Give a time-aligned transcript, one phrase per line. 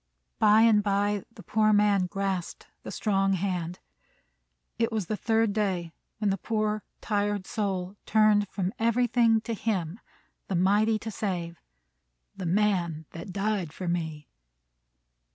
[0.39, 3.77] By and by the poor man grasped the strong hand.
[4.79, 9.99] It was the third day when the poor, tired soul turned from everything to him,
[10.47, 11.61] the Mighty to save,
[12.35, 14.27] "the Man that died for me."